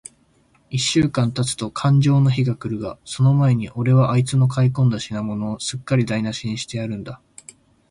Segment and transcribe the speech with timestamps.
[0.71, 7.21] 一週間たつとかんじょうの日が来るが、その前に、おれはあいつの買い込んだ品物を、すっかりだいなしにしてやるんだ。